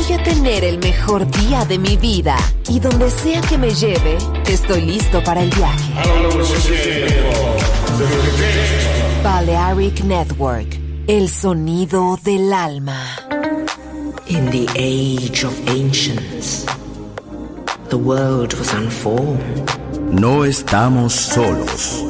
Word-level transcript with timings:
Voy 0.00 0.14
a 0.14 0.22
tener 0.22 0.64
el 0.64 0.78
mejor 0.78 1.30
día 1.30 1.66
de 1.66 1.78
mi 1.78 1.98
vida 1.98 2.34
y 2.68 2.80
donde 2.80 3.10
sea 3.10 3.42
que 3.42 3.58
me 3.58 3.70
lleve, 3.70 4.16
estoy 4.48 4.80
listo 4.80 5.22
para 5.22 5.42
el 5.42 5.50
viaje. 5.50 5.92
Balearic 9.22 10.02
Network, 10.04 10.68
el 11.06 11.28
sonido 11.28 12.18
del 12.24 12.50
alma. 12.50 12.98
In 14.26 14.50
the 14.50 14.66
age 14.74 15.44
of 15.44 15.52
ancients, 15.68 16.64
the 17.90 17.96
world 17.96 18.54
was 18.54 18.72
unformed. 18.72 19.70
No 20.10 20.46
estamos 20.46 21.12
solos. 21.12 22.02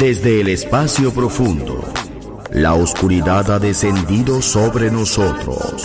Desde 0.00 0.40
el 0.40 0.48
espacio 0.48 1.12
profundo, 1.12 1.84
la 2.52 2.72
oscuridad 2.72 3.50
ha 3.50 3.58
descendido 3.58 4.40
sobre 4.40 4.90
nosotros. 4.90 5.84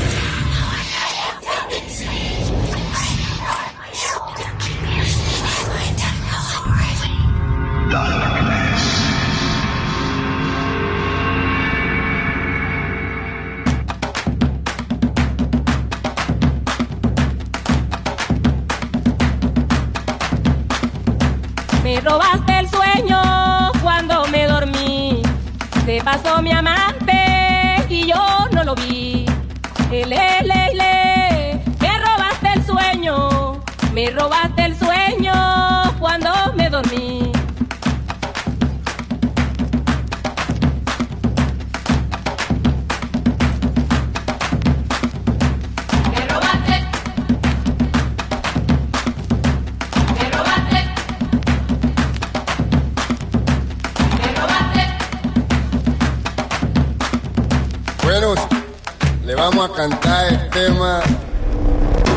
Le 58.11 59.35
vamos 59.35 59.69
a 59.69 59.73
cantar 59.73 60.33
el 60.33 60.49
tema. 60.49 60.99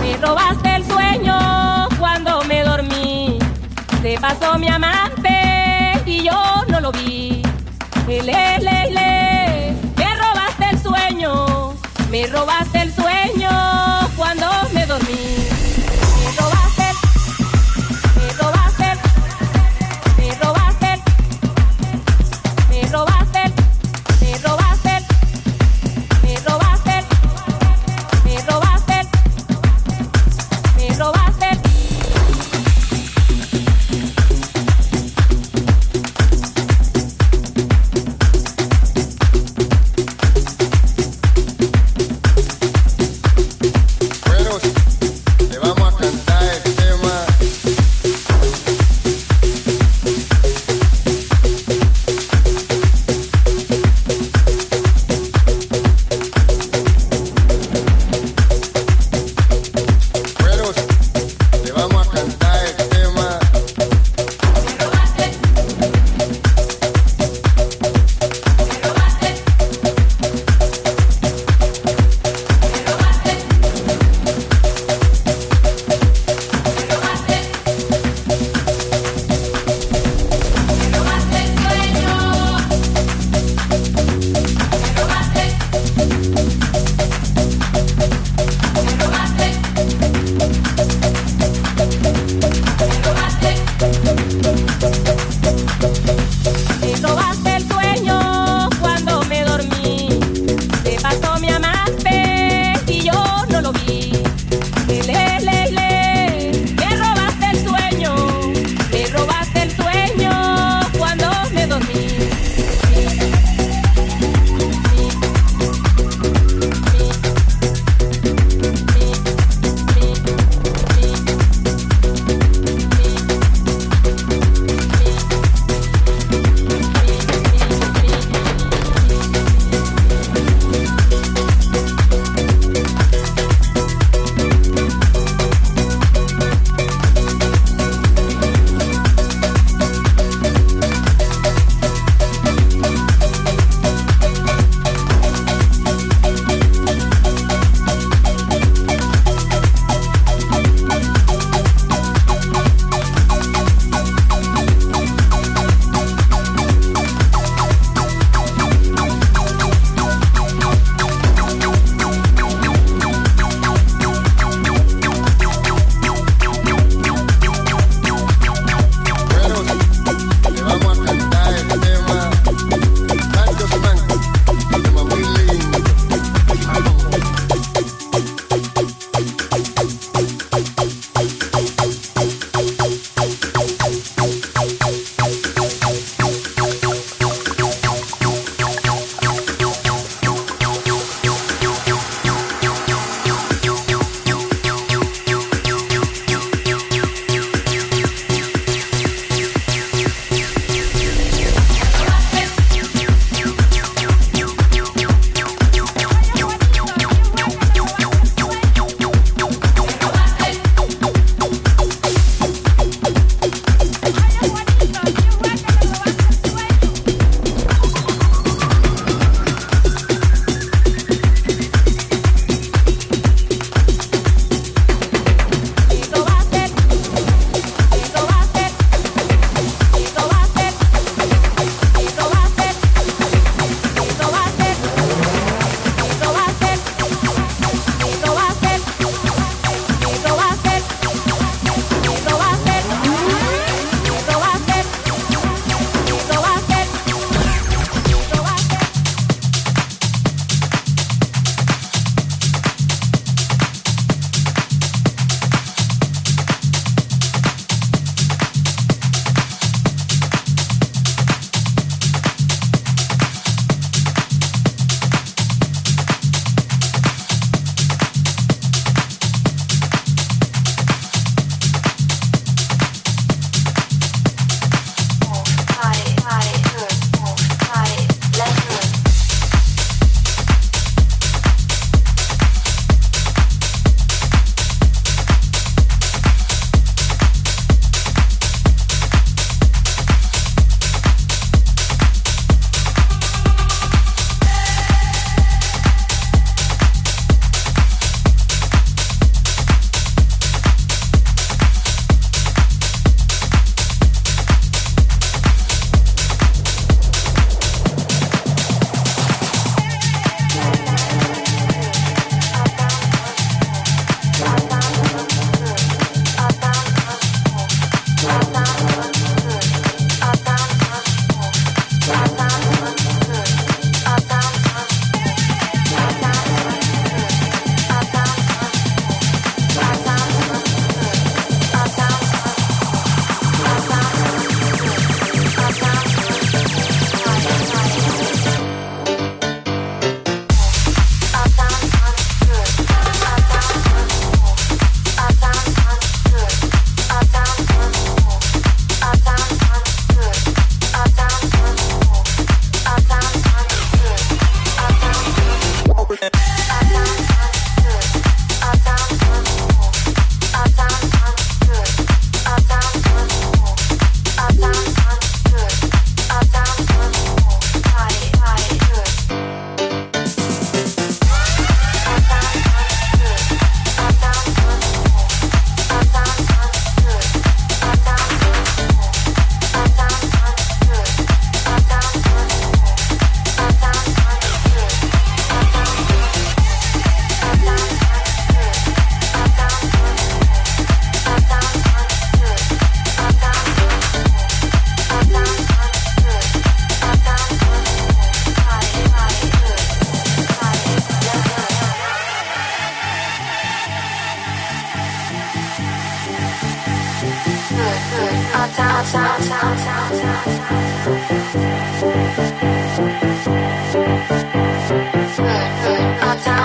Me 0.02 0.16
robaste 0.16 0.74
el 0.74 0.84
sueño 0.84 1.88
cuando 2.00 2.42
me 2.48 2.64
dormí. 2.64 3.38
Se 4.02 4.18
pasó 4.18 4.58
mi 4.58 4.66
amante 4.66 6.02
y 6.04 6.24
yo 6.24 6.64
no 6.66 6.80
lo 6.80 6.90
vi. 6.90 7.42
Le, 8.08 8.22
le, 8.24 8.90
le. 8.90 9.76
Me 9.96 10.16
robaste 10.16 10.70
el 10.72 10.82
sueño. 10.82 11.74
Me 12.10 12.26
robaste 12.26 12.82
el 12.82 12.92
sueño 12.92 13.50
cuando 14.16 14.46
me 14.72 14.86
dormí. 14.86 15.43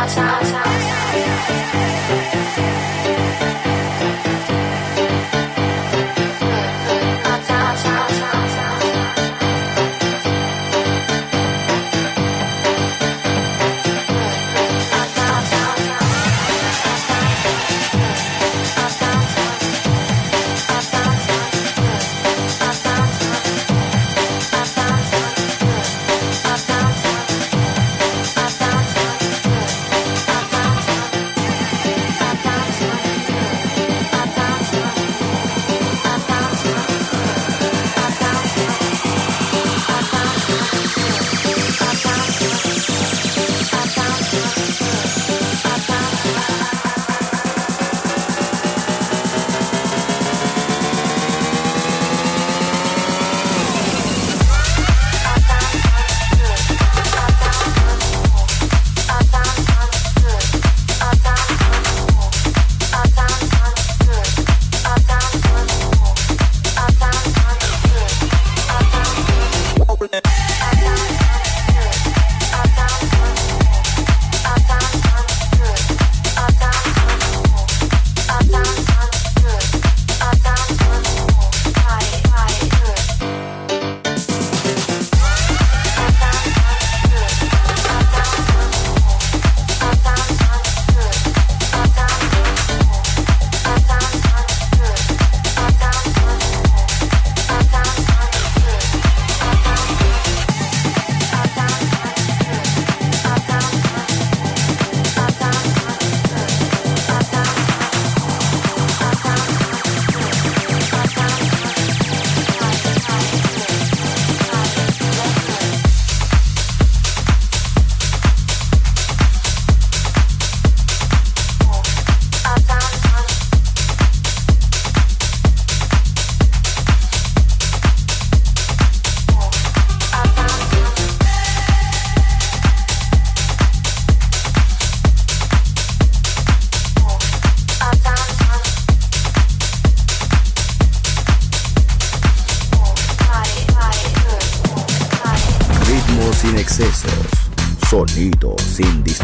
time. 0.09 0.49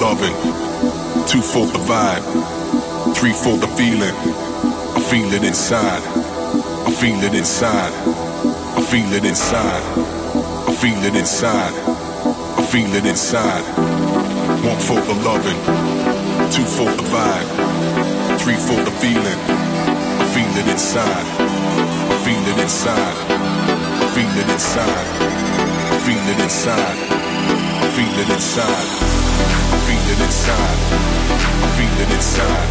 Loving, 0.00 0.32
two 1.28 1.42
for 1.42 1.66
the 1.66 1.78
vibe, 1.84 2.24
three 3.14 3.34
for 3.34 3.56
the 3.58 3.68
feeling. 3.76 4.16
I 4.96 5.00
feel 5.10 5.30
it 5.34 5.44
inside. 5.44 6.02
I 6.88 6.90
feel 6.90 7.22
it 7.22 7.34
inside. 7.34 7.92
I 8.76 8.82
feel 8.82 9.12
it 9.12 9.24
inside. 9.26 9.84
I 10.68 10.72
feel 10.72 11.04
it 11.04 11.14
inside. 11.14 11.74
I 12.56 12.64
feel 12.72 12.94
it 12.94 13.04
inside. 13.04 13.62
One 14.64 14.80
for 14.80 15.00
the 15.04 15.14
loving, 15.20 15.60
two 16.50 16.64
for 16.64 16.88
the 16.96 17.04
vibe, 17.12 18.40
three 18.40 18.56
for 18.56 18.80
the 18.82 18.94
feeling. 19.02 19.40
I 20.16 20.26
feel 20.32 20.52
it 20.64 20.68
inside. 20.72 21.26
I 22.08 22.16
feel 22.24 22.44
it 22.52 22.58
inside. 22.58 23.16
I 24.00 24.06
feel 24.16 24.32
it 24.40 24.48
inside. 24.48 25.06
I 25.92 25.98
feel 26.06 26.24
it 26.32 26.40
inside. 26.42 26.98
I 27.84 27.88
feel 27.94 28.18
it 28.18 28.30
inside 28.30 29.29
feeling 30.10 30.26
inside. 30.26 30.78
I'm 31.62 31.70
feeling 31.78 32.10
inside. 32.10 32.68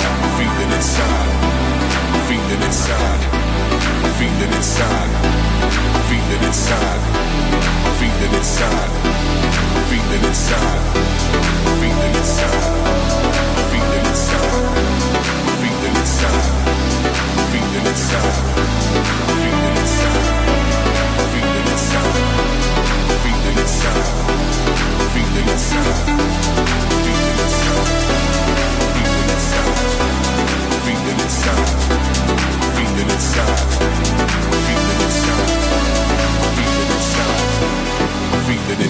I'm 0.00 0.32
feeling 0.38 0.72
inside. 0.72 1.30
I'm 2.14 2.22
feeling 2.28 2.62
inside. 2.64 3.20
I'm 4.04 4.12
feeling 4.16 4.52
inside. 4.56 5.10
I'm 5.92 6.02
feeling 6.08 6.42
inside. 6.48 7.00
I'm 7.84 7.92
feeling 8.00 8.32
inside. 8.40 8.92
I'm 9.76 9.84
feeling 9.90 10.24
inside. 10.24 10.80
I'm 11.66 11.76
feeling 11.80 12.14
inside. 12.16 12.70
I'm 13.56 13.66
feeling 13.70 14.06
inside. 14.08 14.50
I'm 14.60 14.66
feeling 15.60 15.96
inside. 16.00 16.48
I'm 17.36 17.46
feeling 17.52 17.86
inside. 17.90 18.44
I'm 19.28 19.36
feeling 19.42 19.76
inside. 19.82 20.16
I'm 21.18 21.28
feeling 21.32 21.66
inside. 21.72 22.16
I'm 23.10 23.18
feeling 23.20 23.58
inside 23.58 24.39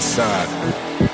inside. 0.01 1.10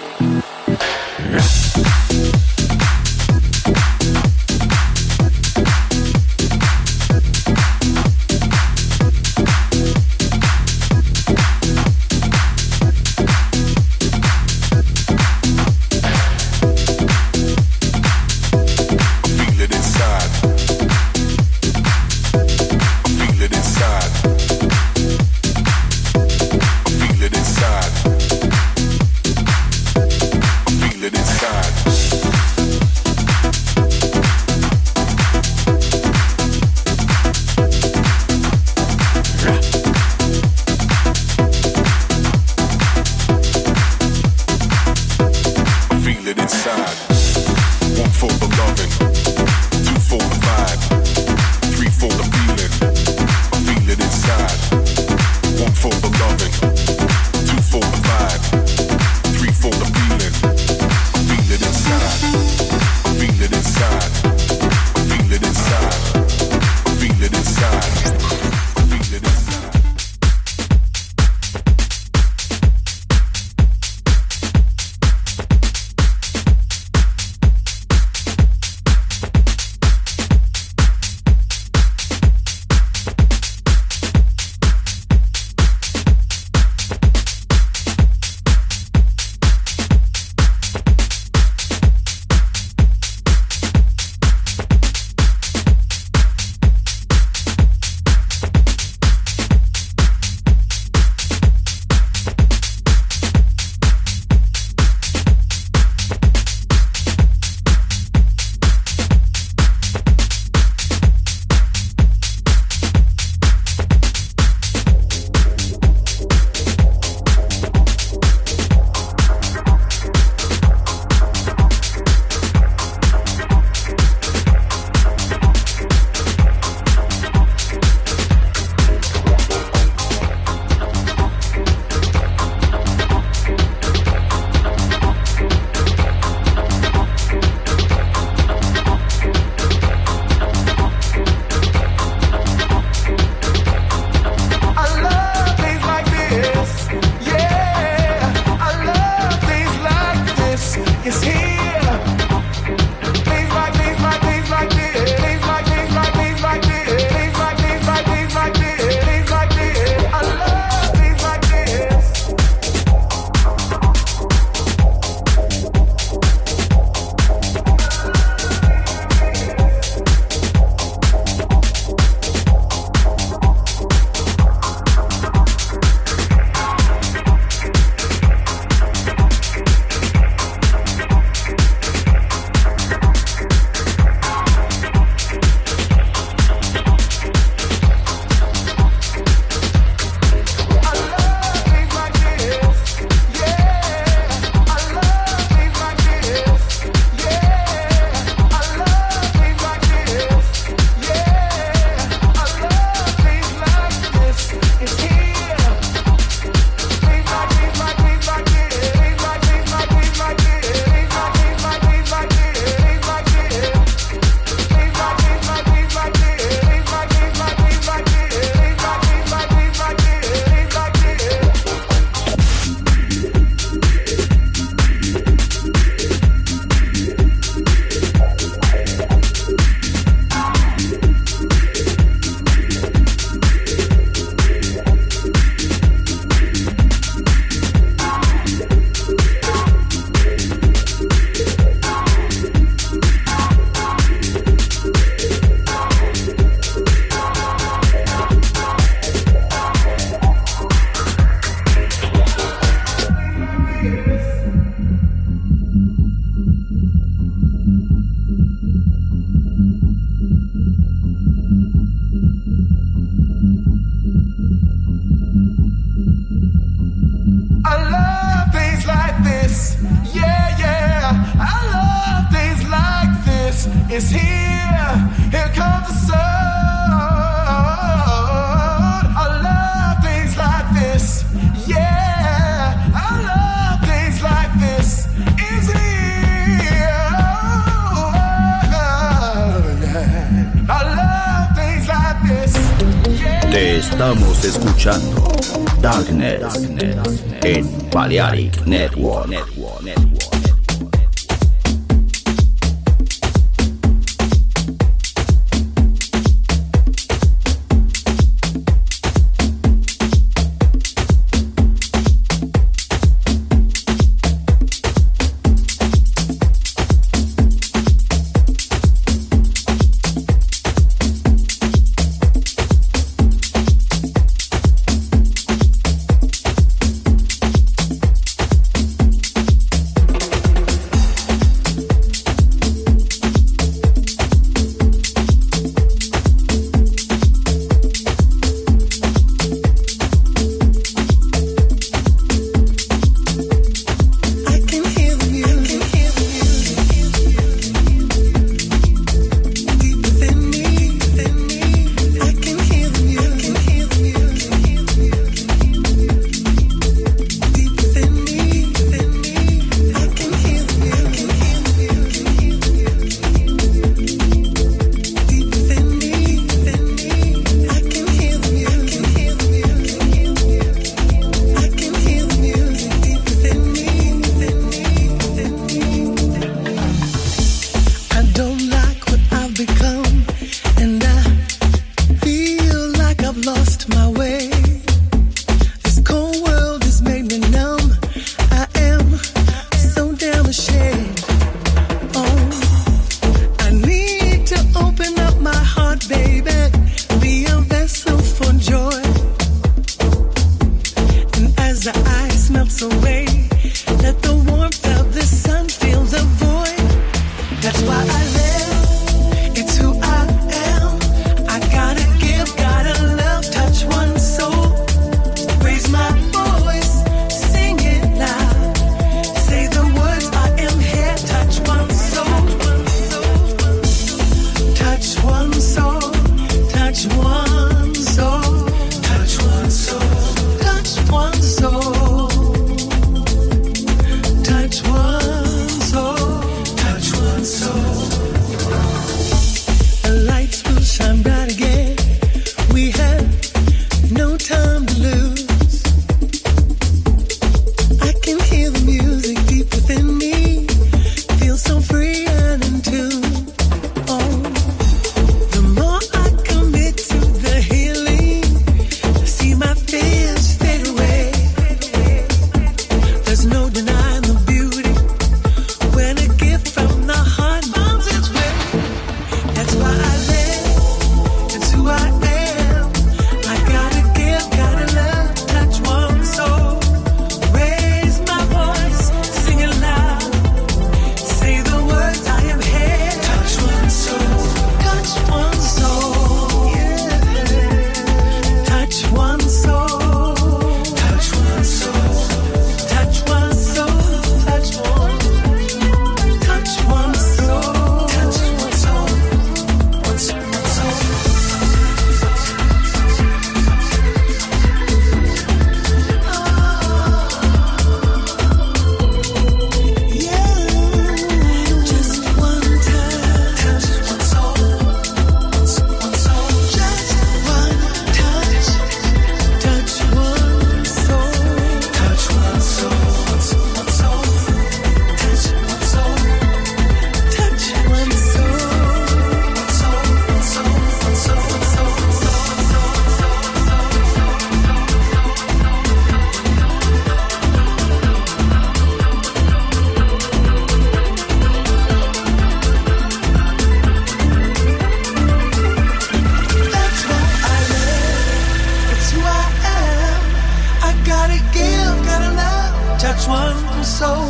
Touch 553.16 553.29
one 553.29 553.85
soul. 553.85 554.29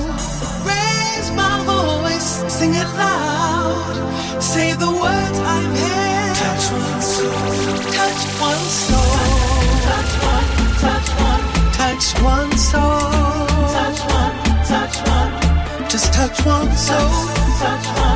Raise 0.64 1.31
my 1.33 1.59
voice, 1.66 2.44
sing 2.53 2.72
it 2.72 2.87
loud. 2.94 3.96
Say 4.40 4.75
the 4.75 4.87
words 4.87 5.38
I'm 5.40 5.75
here. 5.75 6.35
Touch 6.38 6.70
one 6.70 7.03
soul. 7.03 7.33
Touch 7.99 8.22
one 8.40 8.66
soul. 8.85 9.11
Touch 9.87 10.14
one, 10.22 10.49
touch 10.85 11.11
one. 11.18 11.42
Touch 11.72 12.07
one 12.22 12.53
soul. 12.57 13.11
Touch 13.75 14.01
one, 14.14 14.35
touch 14.70 14.96
one. 15.09 15.90
Just 15.90 16.14
touch 16.14 16.46
one 16.46 16.70
soul. 16.77 16.99
Touch, 16.99 17.59
touch 17.59 17.87
one. 17.99 18.15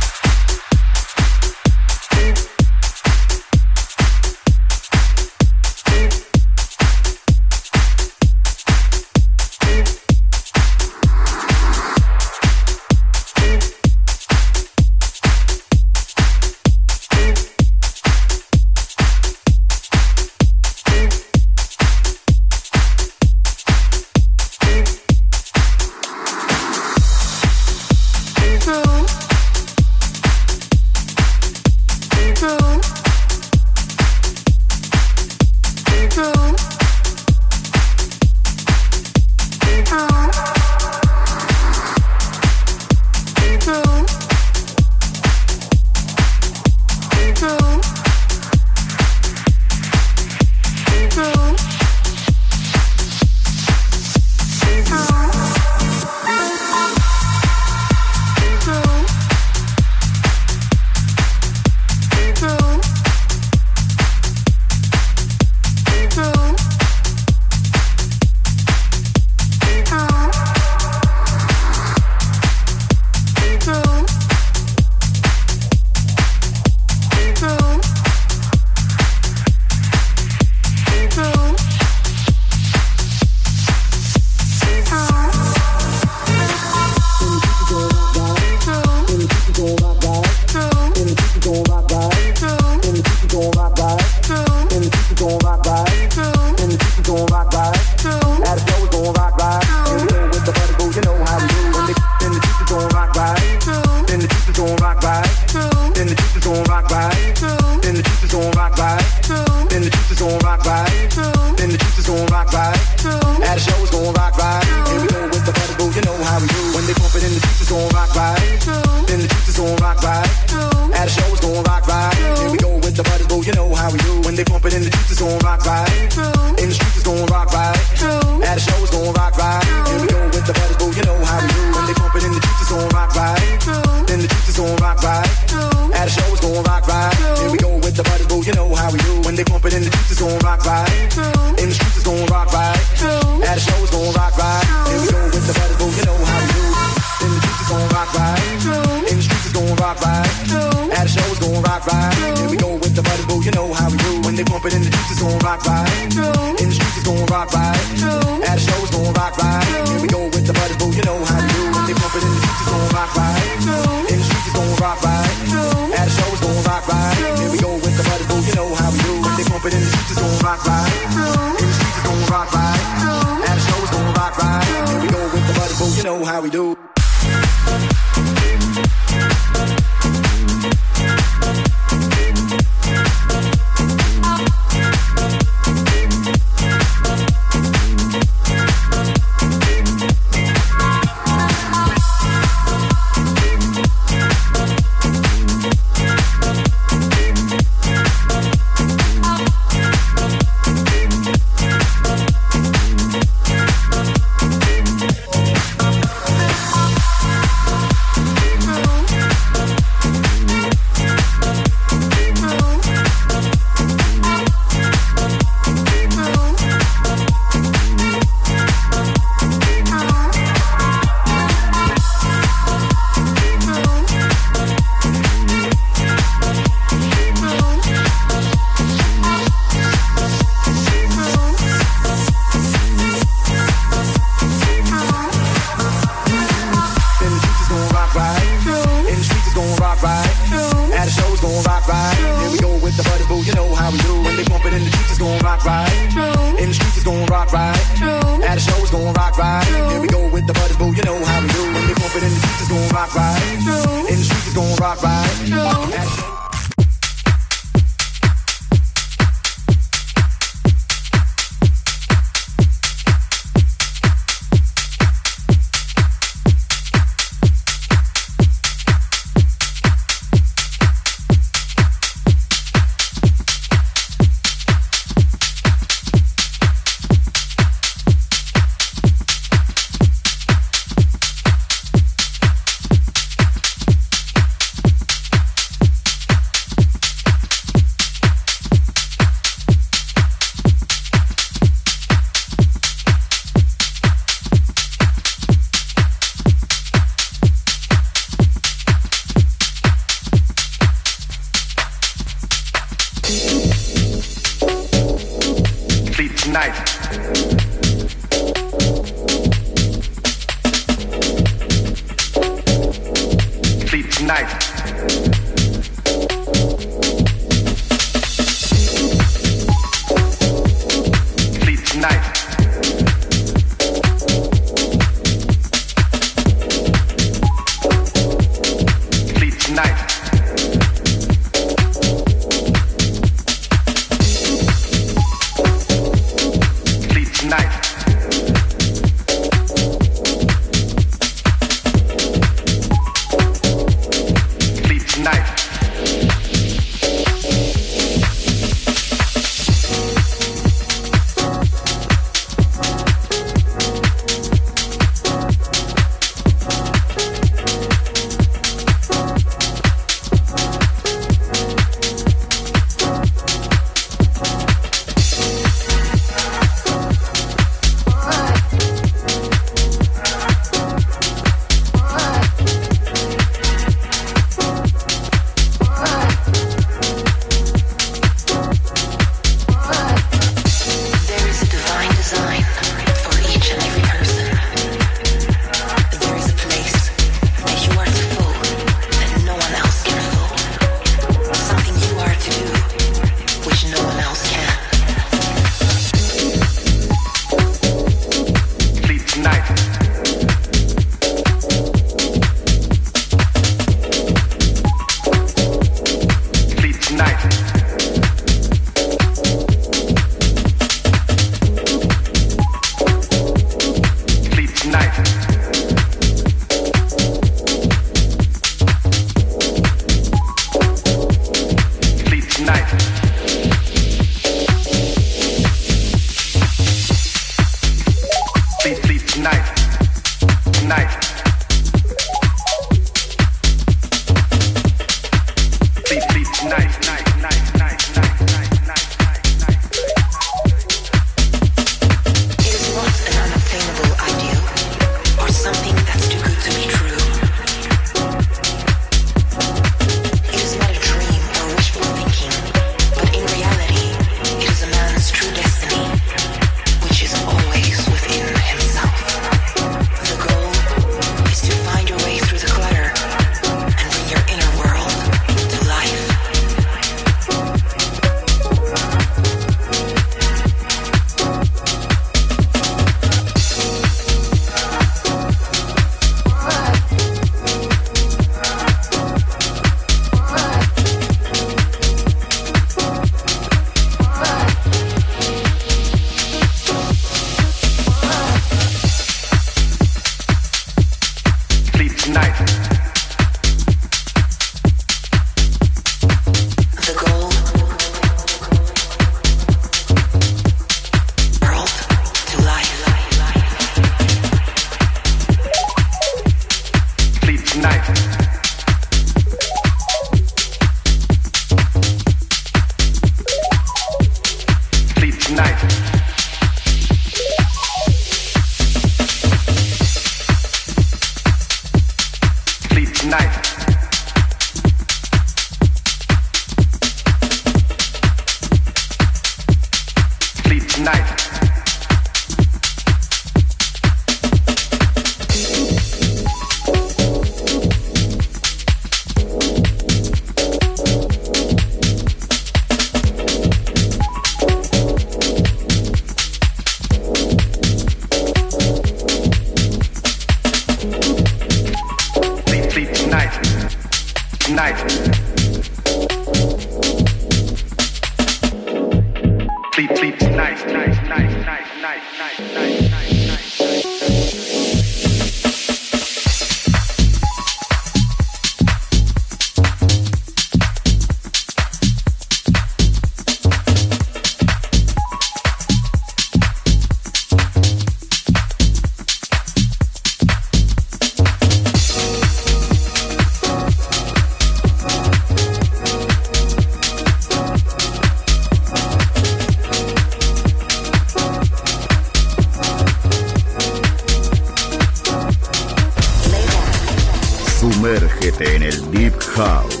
En 598.60 598.82
el 598.82 599.10
Deep 599.12 599.40
House. 599.54 600.00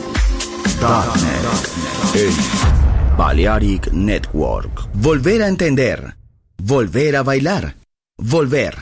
Darknet. 0.80 1.28
Balearic 3.16 3.92
Network. 3.92 4.88
Volver 4.94 5.44
a 5.44 5.48
entender. 5.48 6.16
Volver 6.60 7.16
a 7.16 7.22
bailar. 7.22 7.76
Volver. 8.16 8.74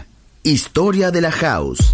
Historia 0.43 1.11
de 1.11 1.21
la 1.21 1.31
house. 1.31 1.93